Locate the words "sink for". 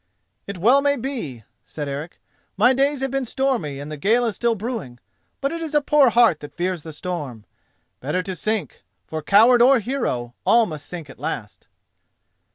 8.35-9.21